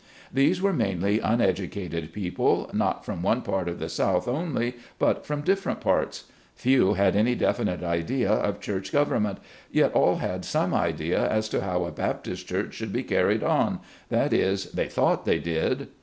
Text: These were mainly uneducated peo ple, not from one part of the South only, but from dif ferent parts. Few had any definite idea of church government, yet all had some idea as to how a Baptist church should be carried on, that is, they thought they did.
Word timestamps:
These 0.33 0.63
were 0.63 0.73
mainly 0.73 1.19
uneducated 1.19 2.11
peo 2.11 2.31
ple, 2.31 2.71
not 2.73 3.05
from 3.05 3.21
one 3.21 3.43
part 3.43 3.69
of 3.69 3.77
the 3.77 3.87
South 3.87 4.27
only, 4.27 4.77
but 4.97 5.27
from 5.27 5.41
dif 5.43 5.63
ferent 5.63 5.79
parts. 5.79 6.23
Few 6.55 6.95
had 6.95 7.15
any 7.15 7.35
definite 7.35 7.83
idea 7.83 8.31
of 8.31 8.59
church 8.59 8.91
government, 8.91 9.37
yet 9.71 9.93
all 9.93 10.15
had 10.15 10.43
some 10.43 10.73
idea 10.73 11.29
as 11.29 11.47
to 11.49 11.61
how 11.61 11.85
a 11.85 11.91
Baptist 11.91 12.47
church 12.47 12.73
should 12.73 12.91
be 12.91 13.03
carried 13.03 13.43
on, 13.43 13.79
that 14.09 14.33
is, 14.33 14.71
they 14.71 14.87
thought 14.87 15.23
they 15.25 15.37
did. 15.37 15.89